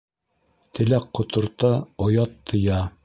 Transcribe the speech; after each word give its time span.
Теләк 0.79 1.05
ҡоторта, 1.19 1.71
оят 2.07 2.35
тыя. 2.53 2.81